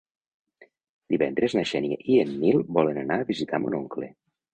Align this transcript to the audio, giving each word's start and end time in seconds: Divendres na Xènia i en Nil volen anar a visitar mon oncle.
Divendres 1.15 1.55
na 1.57 1.63
Xènia 1.71 1.99
i 2.13 2.17
en 2.21 2.31
Nil 2.45 2.57
volen 2.79 2.97
anar 3.03 3.19
a 3.25 3.29
visitar 3.29 3.61
mon 3.67 3.77
oncle. 3.81 4.11